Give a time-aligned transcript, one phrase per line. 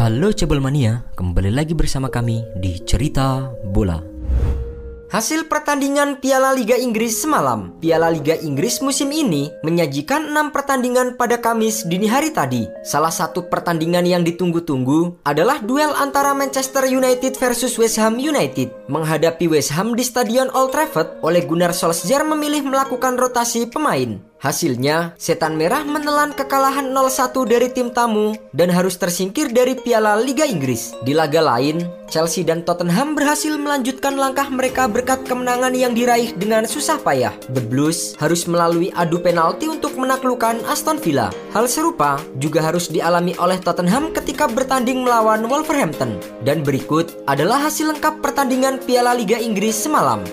[0.00, 4.00] Halo Cebol Mania, kembali lagi bersama kami di Cerita Bola.
[5.12, 7.76] Hasil pertandingan Piala Liga Inggris semalam.
[7.84, 12.64] Piala Liga Inggris musim ini menyajikan 6 pertandingan pada Kamis dini hari tadi.
[12.80, 18.72] Salah satu pertandingan yang ditunggu-tunggu adalah duel antara Manchester United versus West Ham United.
[18.88, 24.29] Menghadapi West Ham di Stadion Old Trafford, oleh Gunnar Solskjaer memilih melakukan rotasi pemain.
[24.40, 30.48] Hasilnya, Setan Merah menelan kekalahan 0-1 dari tim tamu dan harus tersingkir dari Piala Liga
[30.48, 30.96] Inggris.
[31.04, 36.64] Di laga lain, Chelsea dan Tottenham berhasil melanjutkan langkah mereka berkat kemenangan yang diraih dengan
[36.64, 37.36] susah payah.
[37.52, 41.28] The Blues harus melalui adu penalti untuk menaklukkan Aston Villa.
[41.52, 46.16] Hal serupa juga harus dialami oleh Tottenham ketika bertanding melawan Wolverhampton.
[46.48, 50.24] Dan berikut adalah hasil lengkap pertandingan Piala Liga Inggris semalam.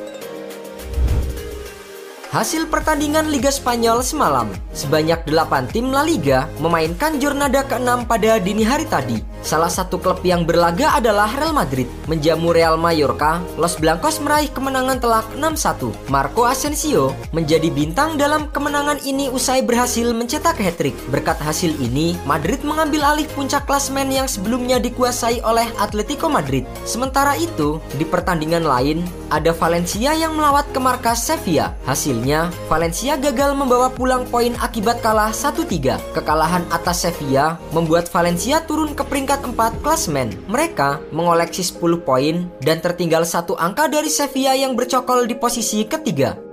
[2.37, 8.61] Hasil pertandingan Liga Spanyol semalam, sebanyak 8 tim La Liga memainkan jornada ke-6 pada dini
[8.61, 9.17] hari tadi.
[9.47, 11.87] Salah satu klub yang berlaga adalah Real Madrid.
[12.11, 16.11] Menjamu Real Mallorca, Los Blancos meraih kemenangan telak 6-1.
[16.11, 20.99] Marco Asensio menjadi bintang dalam kemenangan ini usai berhasil mencetak hat-trick.
[21.07, 26.67] Berkat hasil ini, Madrid mengambil alih puncak klasmen yang sebelumnya dikuasai oleh Atletico Madrid.
[26.83, 28.99] Sementara itu, di pertandingan lain,
[29.31, 31.71] ada Valencia yang melawat ke markas Sevilla.
[31.87, 35.95] Hasilnya, Valencia gagal membawa pulang poin akibat kalah 1-3.
[36.11, 40.31] Kekalahan atas Sevilla membuat Valencia turun ke peringkat 4 klasmen.
[40.47, 46.46] Mereka mengoleksi 10 poin dan tertinggal satu angka dari Sevilla yang bercokol di posisi ketiga.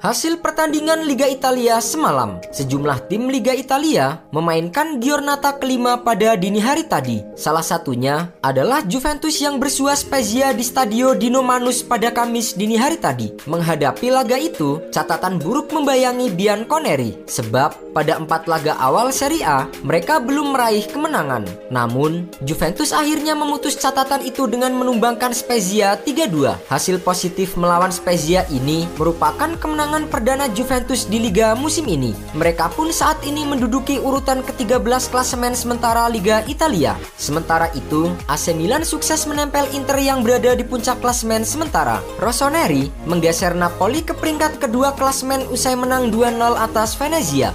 [0.00, 6.88] Hasil pertandingan Liga Italia semalam, sejumlah tim Liga Italia memainkan giornata kelima pada dini hari
[6.88, 7.20] tadi.
[7.36, 12.96] Salah satunya adalah Juventus yang bersua Spezia di Stadio Dino Manus pada Kamis dini hari
[12.96, 13.28] tadi.
[13.44, 20.16] Menghadapi laga itu, catatan buruk membayangi Bianconeri, sebab pada empat laga awal Serie A, mereka
[20.16, 21.44] belum meraih kemenangan.
[21.68, 26.72] Namun, Juventus akhirnya memutus catatan itu dengan menumbangkan Spezia 3-2.
[26.72, 32.14] Hasil positif melawan Spezia ini merupakan kemenangan kemenangan perdana Juventus di Liga musim ini.
[32.38, 36.94] Mereka pun saat ini menduduki urutan ke-13 klasemen sementara Liga Italia.
[37.18, 41.98] Sementara itu, AC Milan sukses menempel Inter yang berada di puncak klasemen sementara.
[42.22, 47.50] Rossoneri menggeser Napoli ke peringkat kedua klasemen usai menang 2-0 atas Venezia.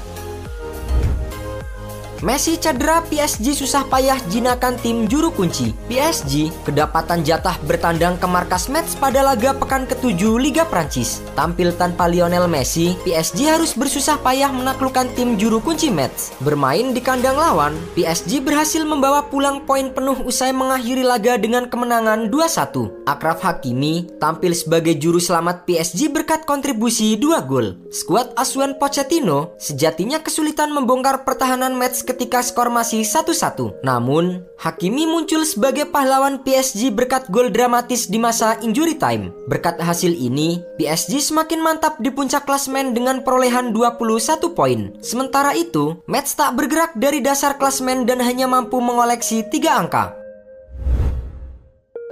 [2.24, 5.76] Messi cedera PSG susah payah jinakan tim juru kunci.
[5.92, 11.20] PSG kedapatan jatah bertandang ke markas Metz pada laga pekan ke-7 Liga Prancis.
[11.36, 16.32] Tampil tanpa Lionel Messi, PSG harus bersusah payah menaklukkan tim juru kunci Metz.
[16.40, 22.32] Bermain di kandang lawan, PSG berhasil membawa pulang poin penuh usai mengakhiri laga dengan kemenangan
[22.32, 23.12] 2-1.
[23.12, 27.76] Akraf Hakimi tampil sebagai juru selamat PSG berkat kontribusi 2 gol.
[27.92, 33.82] Skuad Asuhan Pochettino sejatinya kesulitan membongkar pertahanan Metz ketika skor masih 1-1.
[33.82, 39.34] Namun, Hakimi muncul sebagai pahlawan PSG berkat gol dramatis di masa injury time.
[39.50, 44.94] Berkat hasil ini, PSG semakin mantap di puncak klasmen dengan perolehan 21 poin.
[45.02, 50.25] Sementara itu, Mets tak bergerak dari dasar klasmen dan hanya mampu mengoleksi 3 angka.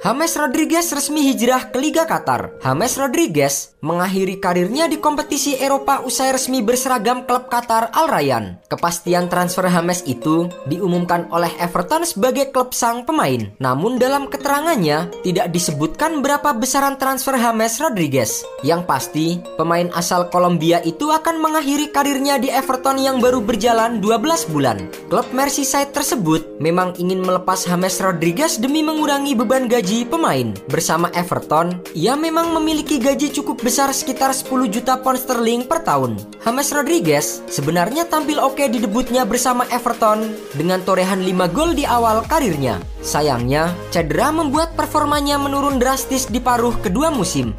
[0.03, 2.59] James Rodriguez resmi hijrah ke Liga Qatar.
[2.59, 8.59] James Rodriguez mengakhiri karirnya di kompetisi Eropa usai resmi berseragam klub Qatar Al Rayyan.
[8.68, 13.47] Kepastian transfer James itu diumumkan oleh Everton sebagai klub sang pemain.
[13.64, 18.44] Namun dalam keterangannya tidak disebutkan berapa besaran transfer James Rodriguez.
[18.59, 24.52] Yang pasti, pemain asal Kolombia itu akan mengakhiri karirnya di Everton yang baru berjalan 12
[24.52, 24.84] bulan.
[25.08, 30.49] Klub Merseyside tersebut memang ingin melepas James Rodriguez demi mengurangi beban gaji gaji pemain.
[30.73, 36.17] Bersama Everton, ia memang memiliki gaji cukup besar sekitar 10 juta pound sterling per tahun.
[36.41, 42.25] James Rodriguez sebenarnya tampil oke di debutnya bersama Everton dengan torehan 5 gol di awal
[42.25, 42.81] karirnya.
[43.05, 47.53] Sayangnya, cedera membuat performanya menurun drastis di paruh kedua musim.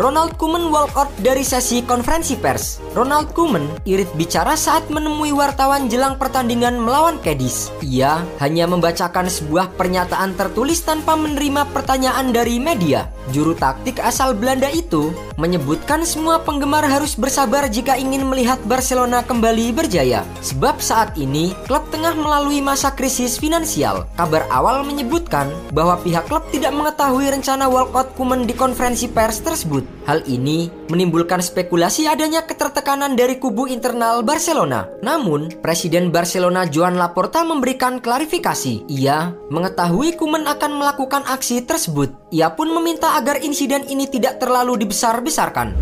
[0.00, 2.80] Ronald Koeman walkout dari sesi konferensi pers.
[2.96, 7.68] Ronald Koeman irit bicara saat menemui wartawan jelang pertandingan melawan Cadiz.
[7.84, 13.12] Ia hanya membacakan sebuah pernyataan tertulis tanpa menerima pertanyaan dari media.
[13.28, 19.68] Juru taktik asal Belanda itu menyebutkan semua penggemar harus bersabar jika ingin melihat Barcelona kembali
[19.76, 20.24] berjaya.
[20.40, 24.08] Sebab saat ini klub tengah melalui masa krisis finansial.
[24.16, 29.60] Kabar awal menyebutkan bahwa pihak klub tidak mengetahui rencana walkout Koeman di konferensi pers tersebut
[29.80, 29.89] tersebut.
[30.10, 34.90] Hal ini menimbulkan spekulasi adanya ketertekanan dari kubu internal Barcelona.
[35.06, 38.90] Namun, Presiden Barcelona Joan Laporta memberikan klarifikasi.
[38.90, 42.10] Ia mengetahui Kuman akan melakukan aksi tersebut.
[42.34, 45.78] Ia pun meminta agar insiden ini tidak terlalu dibesar-besarkan.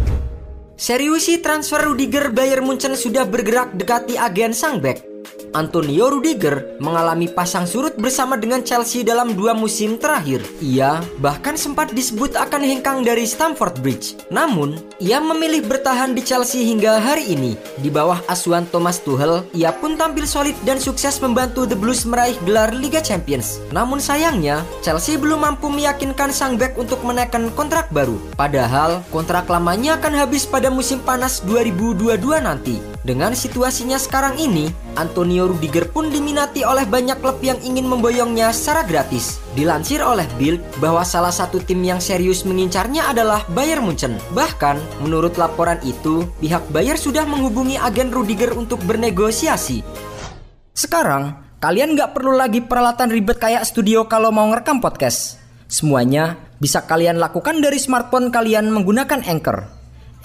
[0.79, 5.08] Seriusi transfer Rudiger Bayern Munchen sudah bergerak dekati agen sang back.
[5.57, 10.45] Antonio Rudiger mengalami pasang surut bersama dengan Chelsea dalam dua musim terakhir.
[10.61, 14.19] Ia bahkan sempat disebut akan hengkang dari Stamford Bridge.
[14.29, 17.57] Namun, ia memilih bertahan di Chelsea hingga hari ini.
[17.81, 22.37] Di bawah asuhan Thomas Tuchel, ia pun tampil solid dan sukses membantu The Blues meraih
[22.45, 23.63] gelar Liga Champions.
[23.73, 28.19] Namun sayangnya, Chelsea belum mampu meyakinkan sang back untuk menaikkan kontrak baru.
[28.35, 32.98] Padahal, kontrak lamanya akan habis pada musim panas 2022 nanti.
[33.07, 34.67] Dengan situasinya sekarang ini,
[34.99, 39.39] Antonio Rudiger pun diminati oleh banyak klub yang ingin memboyongnya secara gratis.
[39.55, 44.19] Dilansir oleh Bild bahwa salah satu tim yang serius mengincarnya adalah Bayern Munchen.
[44.35, 49.87] Bahkan, menurut laporan itu, pihak Bayern sudah menghubungi agen Rudiger untuk bernegosiasi.
[50.75, 55.39] Sekarang, kalian nggak perlu lagi peralatan ribet kayak studio kalau mau ngerekam podcast.
[55.71, 59.71] Semuanya bisa kalian lakukan dari smartphone kalian menggunakan Anchor.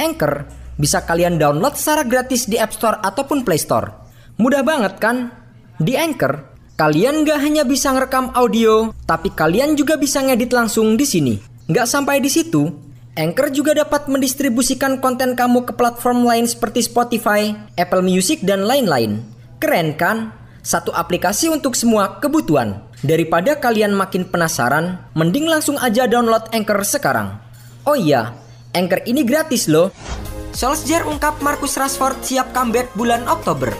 [0.01, 3.93] Anchor bisa kalian download secara gratis di App Store ataupun Play Store.
[4.41, 5.29] Mudah banget kan?
[5.77, 6.41] Di Anchor,
[6.77, 11.35] kalian gak hanya bisa ngerekam audio, tapi kalian juga bisa ngedit langsung di sini.
[11.69, 12.69] Gak sampai di situ,
[13.13, 19.21] Anchor juga dapat mendistribusikan konten kamu ke platform lain seperti Spotify, Apple Music, dan lain-lain.
[19.61, 20.33] Keren kan?
[20.65, 22.81] Satu aplikasi untuk semua kebutuhan.
[23.03, 27.37] Daripada kalian makin penasaran, mending langsung aja download Anchor sekarang.
[27.83, 28.33] Oh iya,
[28.73, 29.93] Anchor ini gratis loh.
[30.53, 33.73] Solskjaer ungkap Marcus Rashford siap comeback bulan Oktober.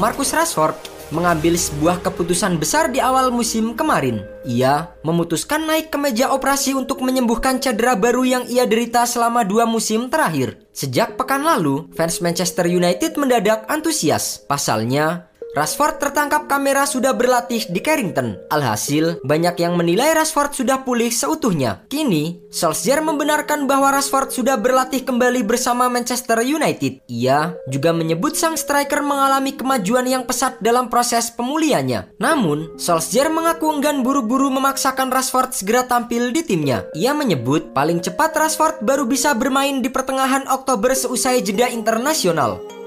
[0.00, 0.72] Marcus Rashford
[1.12, 4.24] mengambil sebuah keputusan besar di awal musim kemarin.
[4.48, 9.68] Ia memutuskan naik ke meja operasi untuk menyembuhkan cedera baru yang ia derita selama dua
[9.68, 10.64] musim terakhir.
[10.72, 14.40] Sejak pekan lalu, fans Manchester United mendadak antusias.
[14.48, 15.27] Pasalnya,
[15.58, 18.38] Rashford tertangkap kamera sudah berlatih di Carrington.
[18.46, 21.82] Alhasil, banyak yang menilai Rashford sudah pulih seutuhnya.
[21.90, 27.02] Kini, Solskjaer membenarkan bahwa Rashford sudah berlatih kembali bersama Manchester United.
[27.10, 32.14] Ia juga menyebut sang striker mengalami kemajuan yang pesat dalam proses pemulihannya.
[32.22, 36.86] Namun, Solskjaer mengaku enggan buru-buru memaksakan Rashford segera tampil di timnya.
[36.94, 42.77] Ia menyebut paling cepat Rashford baru bisa bermain di pertengahan Oktober seusai jeda internasional.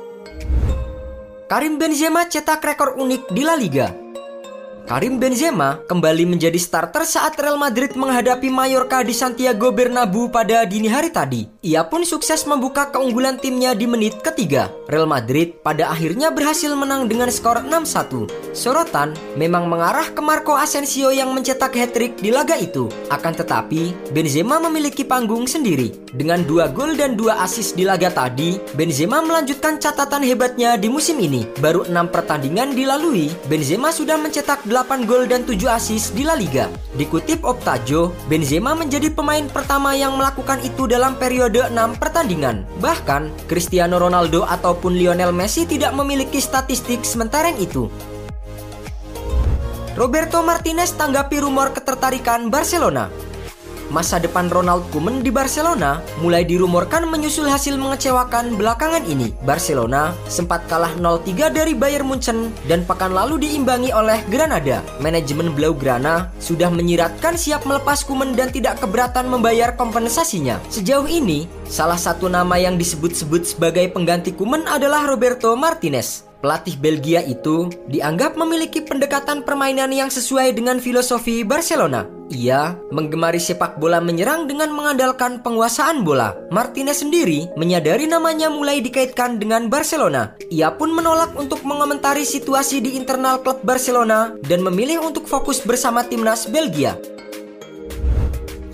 [1.51, 3.91] Karim Benzema cetak rekor unik di La Liga.
[4.91, 10.91] Karim Benzema kembali menjadi starter saat Real Madrid menghadapi Mallorca di Santiago Bernabeu pada dini
[10.91, 11.47] hari tadi.
[11.63, 14.67] Ia pun sukses membuka keunggulan timnya di menit ketiga.
[14.91, 18.51] Real Madrid pada akhirnya berhasil menang dengan skor 6-1.
[18.51, 22.91] Sorotan memang mengarah ke Marco Asensio yang mencetak hat-trick di laga itu.
[23.07, 25.95] Akan tetapi, Benzema memiliki panggung sendiri.
[26.11, 31.15] Dengan dua gol dan dua assist di laga tadi, Benzema melanjutkan catatan hebatnya di musim
[31.23, 31.47] ini.
[31.63, 36.69] Baru enam pertandingan dilalui, Benzema sudah mencetak 8 gol dan 7 assist di La Liga.
[36.97, 42.67] Dikutip Optajo, Benzema menjadi pemain pertama yang melakukan itu dalam periode 6 pertandingan.
[42.83, 47.87] Bahkan, Cristiano Ronaldo ataupun Lionel Messi tidak memiliki statistik sementara itu.
[49.95, 53.30] Roberto Martinez tanggapi rumor ketertarikan Barcelona
[53.91, 59.35] masa depan Ronald Koeman di Barcelona mulai dirumorkan menyusul hasil mengecewakan belakangan ini.
[59.43, 64.79] Barcelona sempat kalah 0-3 dari Bayern Munchen dan pekan lalu diimbangi oleh Granada.
[65.03, 70.63] Manajemen Blaugrana sudah menyiratkan siap melepas Koeman dan tidak keberatan membayar kompensasinya.
[70.71, 76.30] Sejauh ini, salah satu nama yang disebut-sebut sebagai pengganti Koeman adalah Roberto Martinez.
[76.41, 82.09] Pelatih Belgia itu dianggap memiliki pendekatan permainan yang sesuai dengan filosofi Barcelona.
[82.33, 86.33] Ia menggemari sepak bola menyerang dengan mengandalkan penguasaan bola.
[86.49, 90.33] Martinez sendiri menyadari namanya mulai dikaitkan dengan Barcelona.
[90.49, 96.01] Ia pun menolak untuk mengomentari situasi di internal klub Barcelona dan memilih untuk fokus bersama
[96.01, 96.97] timnas Belgia.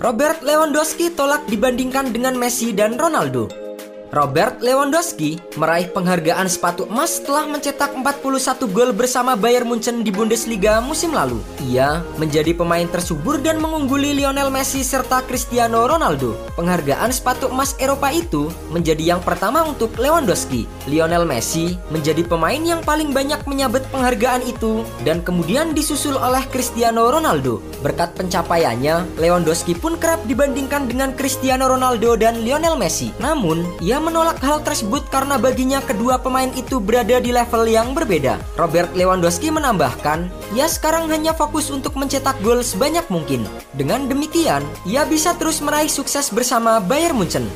[0.00, 3.67] Robert Lewandowski tolak dibandingkan dengan Messi dan Ronaldo.
[4.08, 10.80] Robert Lewandowski meraih penghargaan sepatu emas setelah mencetak 41 gol bersama Bayern Munchen di Bundesliga
[10.80, 11.44] musim lalu.
[11.68, 16.40] Ia menjadi pemain tersubur dan mengungguli Lionel Messi serta Cristiano Ronaldo.
[16.56, 20.64] Penghargaan sepatu emas Eropa itu menjadi yang pertama untuk Lewandowski.
[20.88, 27.12] Lionel Messi menjadi pemain yang paling banyak menyabet penghargaan itu dan kemudian disusul oleh Cristiano
[27.12, 27.60] Ronaldo.
[27.84, 33.12] Berkat pencapaiannya, Lewandowski pun kerap dibandingkan dengan Cristiano Ronaldo dan Lionel Messi.
[33.20, 38.40] Namun, ia menolak hal tersebut karena baginya kedua pemain itu berada di level yang berbeda.
[38.58, 40.26] Robert Lewandowski menambahkan,
[40.56, 43.46] ia sekarang hanya fokus untuk mencetak gol sebanyak mungkin.
[43.76, 47.46] Dengan demikian, ia bisa terus meraih sukses bersama Bayern Munchen.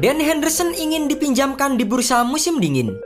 [0.00, 2.96] Dan Henderson ingin dipinjamkan di bursa musim dingin.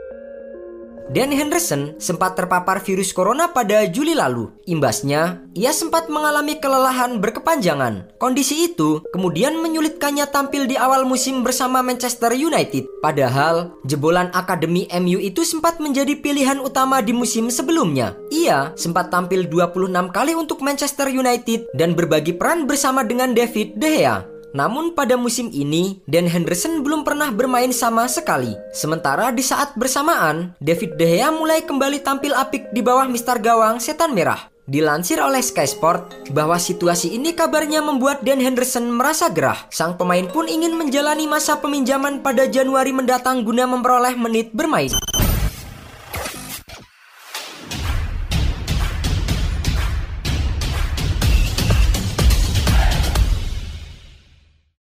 [1.14, 4.50] Dan Henderson sempat terpapar virus corona pada Juli lalu.
[4.66, 8.18] Imbasnya, ia sempat mengalami kelelahan berkepanjangan.
[8.18, 12.90] Kondisi itu kemudian menyulitkannya tampil di awal musim bersama Manchester United.
[12.98, 18.18] Padahal, jebolan Akademi MU itu sempat menjadi pilihan utama di musim sebelumnya.
[18.34, 24.02] Ia sempat tampil 26 kali untuk Manchester United dan berbagi peran bersama dengan David De
[24.02, 24.33] Gea.
[24.54, 28.54] Namun pada musim ini, Dan Henderson belum pernah bermain sama sekali.
[28.70, 33.82] Sementara di saat bersamaan, David De Gea mulai kembali tampil apik di bawah Mister Gawang
[33.82, 34.46] Setan Merah.
[34.70, 39.58] Dilansir oleh Sky Sport bahwa situasi ini kabarnya membuat Dan Henderson merasa gerah.
[39.74, 44.94] Sang pemain pun ingin menjalani masa peminjaman pada Januari mendatang guna memperoleh menit bermain.